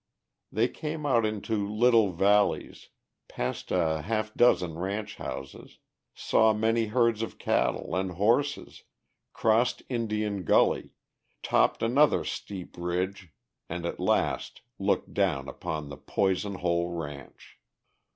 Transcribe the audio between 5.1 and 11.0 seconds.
houses, saw many herds of cattle and horses, crossed Indian Gully,